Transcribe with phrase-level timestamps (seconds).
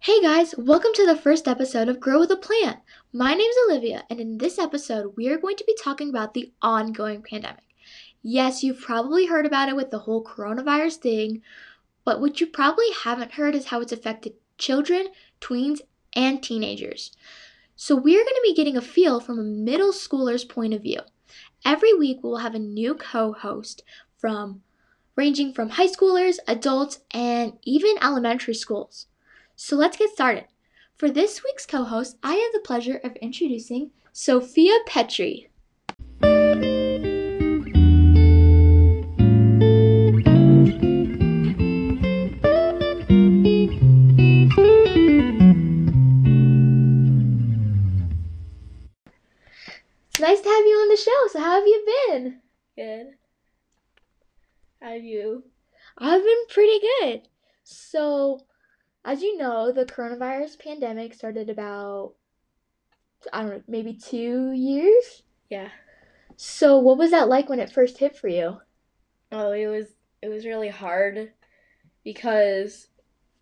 [0.00, 2.78] Hey guys, welcome to the first episode of Grow with a Plant.
[3.12, 6.52] My name's Olivia, and in this episode, we are going to be talking about the
[6.62, 7.64] ongoing pandemic.
[8.22, 11.42] Yes, you've probably heard about it with the whole coronavirus thing,
[12.04, 15.08] but what you probably haven't heard is how it's affected children,
[15.40, 15.80] tweens,
[16.12, 17.10] and teenagers.
[17.74, 21.00] So, we're going to be getting a feel from a middle schooler's point of view.
[21.64, 23.82] Every week, we'll have a new co host
[24.16, 24.62] from
[25.16, 29.07] ranging from high schoolers, adults, and even elementary schools.
[29.60, 30.44] So let's get started.
[30.94, 35.48] For this week's co host, I have the pleasure of introducing Sophia Petree.
[50.06, 51.26] It's nice to have you on the show.
[51.32, 52.40] So, how have you been?
[52.76, 53.06] Good.
[54.80, 55.42] How have you?
[55.98, 57.28] I've been pretty good.
[57.64, 58.46] So,
[59.04, 62.14] as you know, the coronavirus pandemic started about,
[63.32, 65.22] I don't know, maybe two years?
[65.50, 65.68] Yeah.
[66.36, 68.58] So, what was that like when it first hit for you?
[69.32, 69.86] Oh, it was
[70.22, 71.32] it was really hard
[72.04, 72.88] because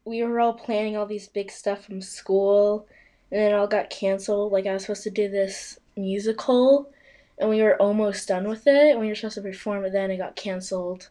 [0.05, 2.87] we were all planning all these big stuff from school
[3.31, 4.53] and then it all got canceled.
[4.53, 6.91] Like I was supposed to do this musical
[7.39, 10.11] and we were almost done with it and we were supposed to perform it then
[10.11, 11.11] it got canceled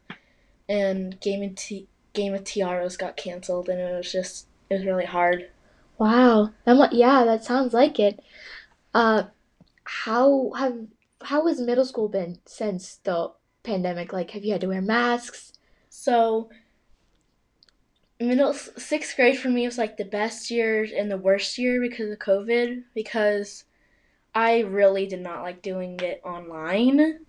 [0.67, 5.05] and Game T- Game of Tiaras got canceled and it was just it was really
[5.05, 5.49] hard.
[5.97, 6.51] Wow.
[6.65, 8.19] That yeah, that sounds like it.
[8.93, 9.23] Uh,
[9.83, 10.87] how have
[11.21, 13.31] how has middle school been since the
[13.63, 14.13] pandemic?
[14.13, 15.53] Like, have you had to wear masks?
[15.89, 16.49] So
[18.19, 22.09] middle sixth grade for me was like the best year and the worst year because
[22.11, 23.65] of COVID because
[24.33, 27.25] I really did not like doing it online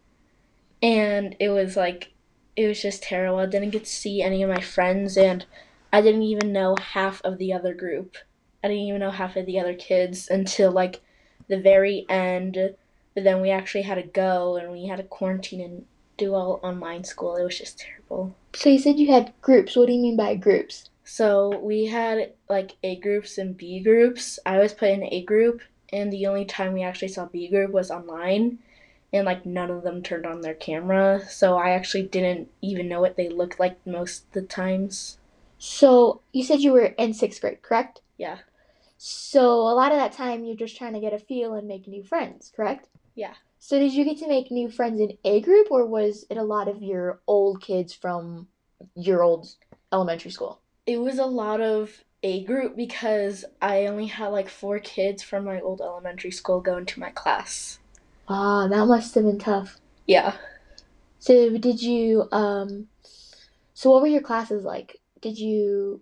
[0.82, 2.12] and it was like
[2.56, 3.38] it was just terrible.
[3.38, 5.44] I didn't get to see any of my friends and
[5.92, 8.16] I didn't even know half of the other group.
[8.64, 11.00] I didn't even know half of the other kids until like
[11.48, 12.58] the very end.
[13.14, 15.84] But then we actually had to go and we had to quarantine and
[16.16, 17.36] do all online school.
[17.36, 18.34] It was just terrible.
[18.54, 19.76] So you said you had groups.
[19.76, 20.90] What do you mean by groups?
[21.04, 24.38] So we had like A groups and B groups.
[24.44, 25.60] I was put in A group,
[25.92, 28.58] and the only time we actually saw B group was online,
[29.16, 31.22] and like none of them turned on their camera.
[31.28, 35.18] So I actually didn't even know what they looked like most of the times.
[35.58, 38.00] So you said you were in sixth grade, correct?
[38.18, 38.38] Yeah.
[38.98, 41.86] So a lot of that time you're just trying to get a feel and make
[41.86, 42.88] new friends, correct?
[43.14, 43.34] Yeah.
[43.58, 46.44] So did you get to make new friends in A group, or was it a
[46.44, 48.48] lot of your old kids from
[48.94, 49.48] your old
[49.92, 50.60] elementary school?
[50.86, 55.44] It was a lot of A group because I only had like four kids from
[55.44, 57.78] my old elementary school going to my class.
[58.28, 59.78] Ah, that must have been tough.
[60.06, 60.34] Yeah.
[61.18, 62.88] So did you um
[63.74, 65.00] so what were your classes like?
[65.20, 66.00] Did you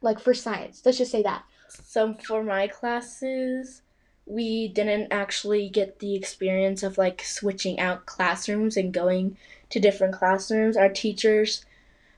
[0.00, 0.82] like for science?
[0.84, 1.44] Let's just say that.
[1.68, 3.82] So for my classes,
[4.26, 9.36] we didn't actually get the experience of like switching out classrooms and going
[9.70, 10.76] to different classrooms.
[10.76, 11.64] Our teachers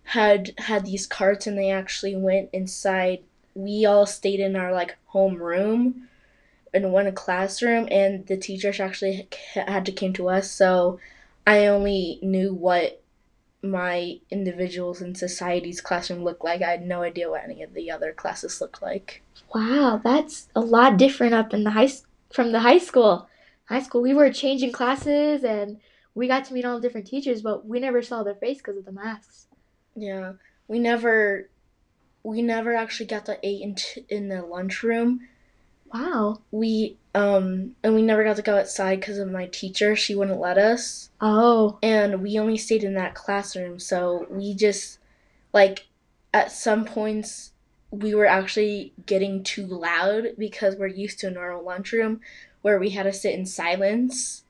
[0.05, 3.21] had had these carts and they actually went inside.
[3.55, 6.09] We all stayed in our like home room
[6.75, 10.51] in one classroom and the teachers actually had to came to us.
[10.51, 10.99] So
[11.47, 13.03] I only knew what
[13.63, 16.63] my individuals in society's classroom looked like.
[16.63, 19.23] I had no idea what any of the other classes looked like.
[19.55, 21.91] Wow, that's a lot different up in the high
[22.33, 23.29] from the high school.
[23.67, 25.79] High school, we were changing classes and
[26.15, 28.77] we got to meet all the different teachers, but we never saw their face because
[28.77, 29.47] of the masks.
[29.95, 30.33] Yeah,
[30.69, 31.49] we never
[32.25, 35.29] we never actually got to eat in, t- in the lunchroom.
[35.93, 36.41] Wow.
[36.51, 39.95] We um and we never got to go outside because of my teacher.
[39.95, 43.79] She wouldn't let us, Oh, and we only stayed in that classroom.
[43.79, 44.99] So we just
[45.53, 45.87] like
[46.33, 47.53] at some points
[47.91, 52.21] we were actually getting too loud because we're used to a normal lunchroom
[52.63, 54.45] where we had to sit in silence,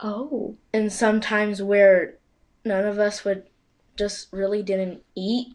[0.00, 0.54] oh.
[0.72, 2.16] and sometimes where
[2.64, 3.44] none of us would
[3.96, 5.54] just really didn't eat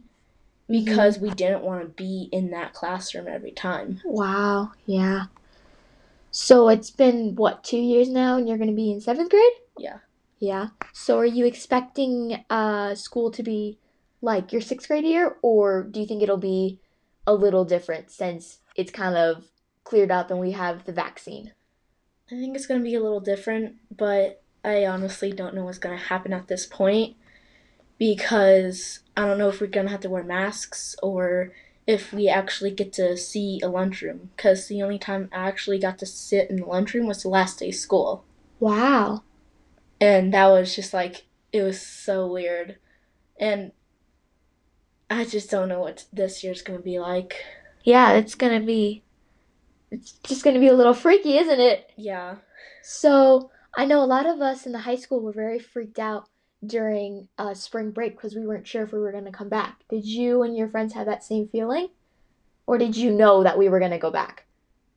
[0.70, 4.02] because we didn't want to be in that classroom every time.
[4.06, 5.26] Wow, yeah.
[6.32, 9.54] So it's been what, two years now and you're gonna be in seventh grade?
[9.78, 9.98] Yeah.
[10.38, 10.68] Yeah.
[10.94, 13.80] So are you expecting uh school to be
[14.22, 16.80] like your sixth grade year, or do you think it'll be
[17.26, 19.46] a little different since it's kind of
[19.84, 21.54] cleared up and we have the vaccine?
[22.32, 25.80] I think it's going to be a little different, but I honestly don't know what's
[25.80, 27.16] going to happen at this point
[28.00, 31.52] because I don't know if we're to have to wear masks or
[31.86, 36.00] if we actually get to see a lunchroom because the only time I actually got
[36.00, 38.24] to sit in the lunchroom was the last day of school.
[38.60, 39.24] Wow.
[40.00, 42.78] And that was just like, it was so weird.
[43.40, 43.74] And
[45.10, 47.44] I just don't know what this year's to be like.
[47.84, 49.04] Yeah, it's gonna be.
[49.92, 51.92] It's just gonna be a little freaky, isn't it?
[51.98, 52.36] Yeah.
[52.84, 56.29] So I know a lot of us in the high school were very freaked out
[56.66, 59.84] during uh, spring break because we weren't sure if we were gonna come back.
[59.90, 61.90] Did you and your friends have that same feeling,
[62.68, 64.46] or did you know that we were gonna go back?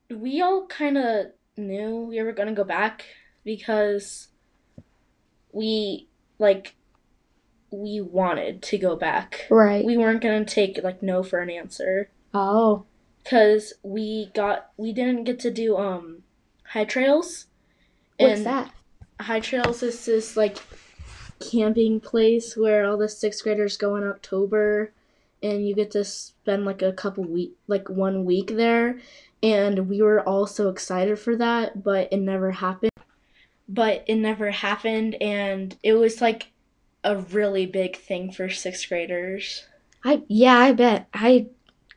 [0.09, 1.27] We all kind of
[1.57, 3.05] knew we were going to go back
[3.43, 4.27] because
[5.51, 6.07] we,
[6.39, 6.75] like,
[7.71, 9.47] we wanted to go back.
[9.49, 9.85] Right.
[9.85, 12.09] We weren't going to take, like, no for an answer.
[12.33, 12.85] Oh.
[13.23, 16.23] Because we got, we didn't get to do, um,
[16.65, 17.45] high trails.
[18.17, 18.73] What's And that?
[19.19, 20.57] High Trails is this like
[21.51, 24.91] camping place where all the sixth graders go in October,
[25.41, 28.99] and you get to spend like a couple week, like one week there.
[29.41, 32.91] And we were all so excited for that, but it never happened.
[33.67, 36.51] But it never happened, and it was like
[37.03, 39.65] a really big thing for sixth graders.
[40.03, 41.07] I yeah, I bet.
[41.13, 41.47] I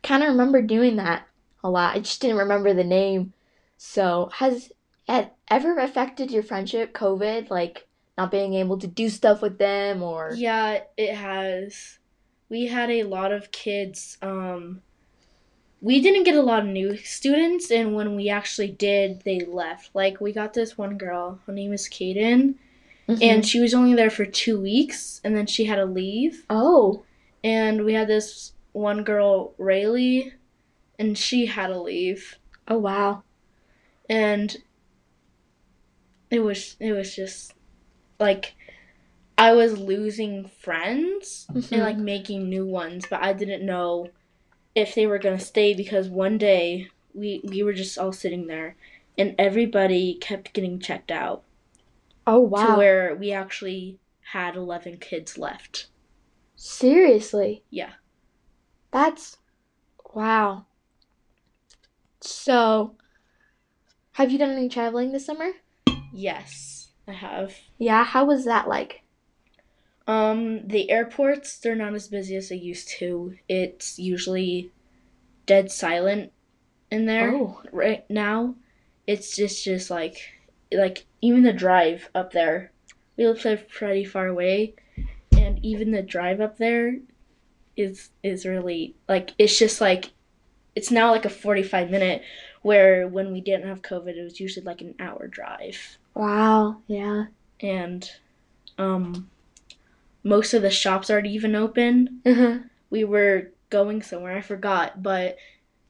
[0.03, 1.27] kind of remember doing that
[1.63, 1.95] a lot.
[1.95, 3.33] I just didn't remember the name.
[3.77, 4.71] So, has
[5.07, 7.86] it ever affected your friendship, COVID, like
[8.17, 11.99] not being able to do stuff with them or Yeah, it has.
[12.49, 14.17] We had a lot of kids.
[14.21, 14.81] Um,
[15.81, 19.91] we didn't get a lot of new students, and when we actually did, they left.
[19.93, 22.55] Like, we got this one girl, her name is Kaden,
[23.07, 23.21] Mhm.
[23.21, 26.43] and she was only there for two weeks, and then she had to leave.
[26.49, 27.03] Oh,
[27.43, 30.31] And we had this one girl, Rayleigh,
[30.97, 32.39] and she had to leave.
[32.67, 33.23] oh wow.
[34.09, 34.57] and
[36.31, 37.53] it was it was just
[38.19, 38.55] like
[39.37, 41.71] I was losing friends Mhm.
[41.71, 44.09] and like making new ones, but I didn't know
[44.75, 48.75] if they were gonna stay because one day we we were just all sitting there
[49.17, 51.43] and everybody kept getting checked out
[52.25, 52.71] Oh wow.
[52.73, 53.99] to where we actually
[54.31, 55.87] had 11 kids left.
[56.55, 57.63] Seriously?
[57.69, 57.93] Yeah.
[58.91, 59.37] That's
[60.13, 60.65] wow.
[62.21, 62.95] So,
[64.13, 65.51] have you done any traveling this summer?
[66.11, 66.76] Yes,
[67.07, 67.55] I have.
[67.77, 69.01] Yeah, how was that like?
[70.07, 73.35] Um, the airports, they're not as busy as they used to.
[73.49, 74.71] It's usually
[75.45, 76.31] dead silent
[76.91, 77.61] in there Oh.
[77.71, 78.55] right now.
[79.05, 80.17] It's just just like
[80.71, 82.71] like even the drive up there.
[83.17, 84.75] We live pretty far away
[85.31, 86.97] and even the drive up there
[87.75, 90.11] is is really like it's just like
[90.75, 92.21] it's now like a 45 minute
[92.61, 96.81] where when we didn't have covid it was usually like an hour drive Wow.
[96.87, 97.25] Yeah.
[97.61, 98.09] and
[98.77, 99.29] um
[100.23, 102.59] most of the shops aren't even open Uh-huh.
[102.89, 105.37] we were going somewhere i forgot but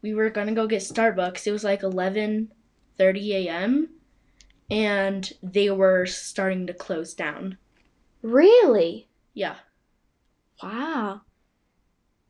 [0.01, 3.89] we were gonna go get starbucks it was like 11.30 a.m
[4.69, 7.57] and they were starting to close down
[8.21, 9.07] Really?
[9.33, 9.55] yeah
[10.61, 11.21] Wow.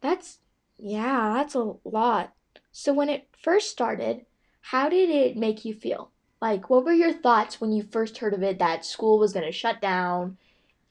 [0.02, 0.40] That's,
[0.78, 2.34] yeah, that's a lot.
[2.80, 4.26] So when it first started,
[4.62, 6.12] how did it make you feel?
[6.40, 9.48] Like, what were your thoughts when you first heard of it that school was going
[9.48, 10.38] to shut down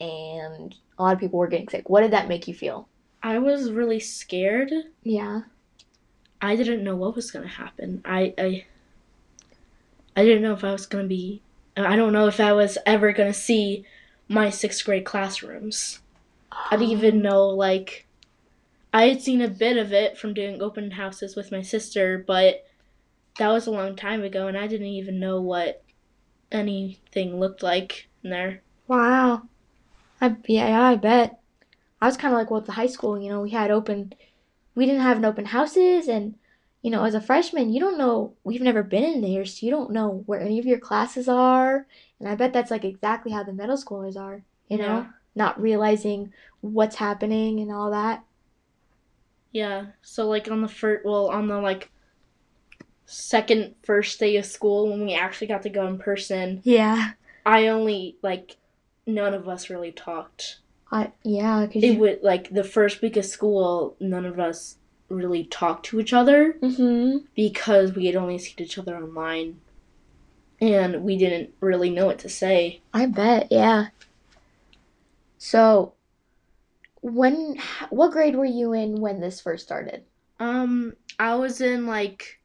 [0.01, 1.89] and a lot of people were getting sick?
[1.89, 2.89] What did that make you feel?
[3.23, 4.71] i was really scared
[5.03, 5.43] Yeah.
[6.41, 8.65] i didn't know what was gonna happen i i
[10.15, 11.43] i didn't know if i was gonna be
[11.77, 13.85] i don't know if i was ever gonna see
[14.29, 16.01] my sixth grade classrooms
[16.71, 17.29] I didn't even oh.
[17.29, 18.06] know like
[18.97, 22.65] I had seen a bit of it from doing open houses with my sister, but
[23.39, 25.83] that was a long time ago and I didn't even know what
[26.51, 28.63] anything looked like in there.
[28.89, 29.43] Wow.
[30.19, 31.39] I yeah, I bet.
[32.01, 34.15] I was kind of like well, at the high school, you know, we had open
[34.75, 36.35] we didn't have an open houses and
[36.81, 39.71] you know, as a freshman, you don't know we've never been in there, so you
[39.71, 41.87] don't know where any of your classes are.
[42.19, 46.33] And I bet that's like exactly how the middle schoolers are, you know, not realizing
[46.63, 48.25] what's happening and all that.
[49.57, 49.87] Yeah.
[50.03, 51.89] So like on the first well, on the like
[53.07, 57.13] second first day of school when we actually got to go in person, Yeah.
[57.47, 58.57] I only like
[59.07, 60.59] none of us really talked.
[60.93, 64.77] I yeah, cuz It you would like the first week of school, none of us
[65.09, 66.59] really talked to each other.
[66.61, 67.25] Mhm.
[67.35, 69.59] because we had only seen each other online
[70.61, 72.81] and we didn't really know what to say.
[72.93, 73.87] I bet, yeah.
[75.39, 75.95] So
[77.07, 77.57] when
[77.91, 80.05] what grade were you in when this first started?
[80.41, 82.41] Um, I was in like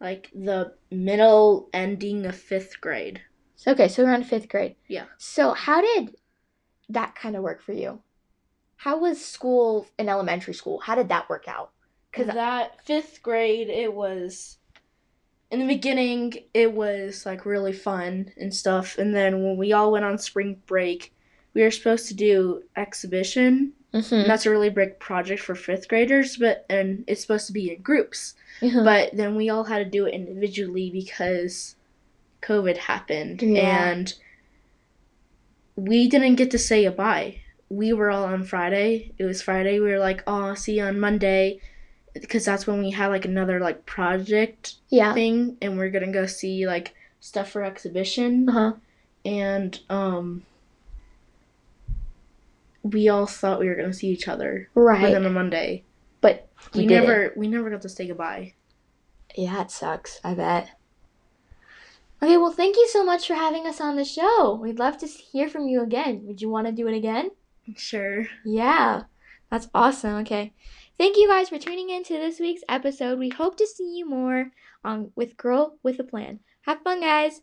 [0.00, 3.22] like the middle ending of fifth grade.
[3.56, 4.74] So, okay, so around fifth grade.
[4.88, 5.04] Yeah.
[5.18, 6.16] So how did
[6.88, 8.02] that kind of work for you?
[8.76, 10.80] How was school in elementary school?
[10.80, 11.70] How did that work out?
[12.10, 14.58] Because that fifth grade, it was
[15.50, 18.98] in the beginning, it was like really fun and stuff.
[18.98, 21.14] And then when we all went on spring break,
[21.54, 24.26] we were supposed to do exhibition Mm-hmm.
[24.26, 27.80] That's a really big project for fifth graders, but and it's supposed to be in
[27.80, 28.34] groups.
[28.60, 28.82] Uh-huh.
[28.82, 31.76] But then we all had to do it individually because
[32.42, 33.90] COVID happened Yeah.
[33.90, 34.12] and
[35.76, 37.40] we didn't get to say goodbye.
[37.68, 39.12] We were all on Friday.
[39.16, 39.78] It was Friday.
[39.78, 41.60] We were like, "Oh, see you on Monday,"
[42.12, 45.14] because that's when we had like another like project yeah.
[45.14, 48.48] thing, and we're gonna go see like stuff for exhibition.
[48.48, 48.72] Uh huh.
[49.24, 50.42] And um,
[52.84, 55.10] we all thought we were gonna see each other, but Right.
[55.12, 55.82] then on Monday,
[56.20, 58.54] But we did never we never got to say goodbye.
[59.34, 60.20] Yeah, it sucks.
[60.22, 60.70] I bet.
[62.22, 64.54] Okay, well, thank you so much for having us on the show.
[64.54, 66.22] We'd love to hear from you again.
[66.26, 67.30] Would you want to do it again?
[67.76, 68.26] Sure.
[68.44, 69.02] Yeah,
[69.50, 70.14] that's awesome.
[70.20, 70.52] Okay.
[70.96, 73.18] Thank you guys for tuning in to this week's episode.
[73.18, 74.52] We hope to see you more
[74.84, 76.38] on with Girl with a Plan.
[76.62, 77.42] Have fun, guys.